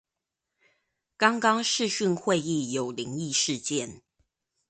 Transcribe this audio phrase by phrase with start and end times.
[1.15, 4.01] 剛剛視訊會議有靈異事件